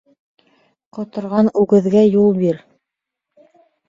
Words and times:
Ҡоторған 0.97 1.51
үгеҙгә 1.63 2.01
юл 2.05 2.31
бир. 2.39 2.57